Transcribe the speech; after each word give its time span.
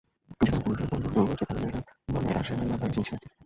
যেখানে 0.39 0.59
পুরুষের 0.65 0.87
পৌরুষ 0.89 1.03
দুর্বল 1.07 1.35
সেখানেই 1.39 1.63
মেয়েরা 1.63 1.81
নেবে 2.15 2.31
আসে 2.41 2.51
আর 2.53 2.67
নাবায় 2.71 2.91
নীচতার 2.91 3.19
দিকে। 3.21 3.35